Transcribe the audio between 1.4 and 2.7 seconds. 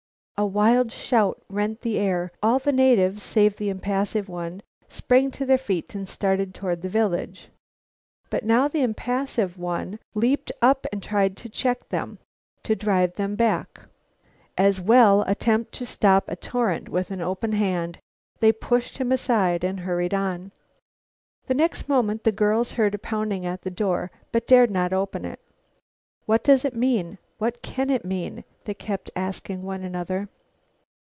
rent the air. All